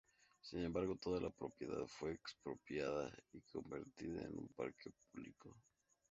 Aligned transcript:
Sin 0.41 0.63
embargo 0.63 0.95
toda 0.95 1.21
la 1.21 1.29
propiedad 1.29 1.85
fue 1.85 2.11
expropiada 2.13 3.11
y 3.33 3.41
convertida 3.41 4.23
en 4.23 4.35
un 4.39 4.47
parque 4.47 4.89
público. 5.11 5.55